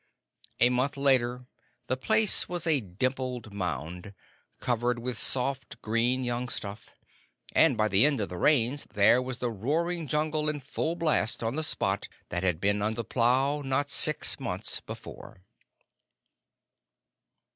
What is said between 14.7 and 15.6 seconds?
before.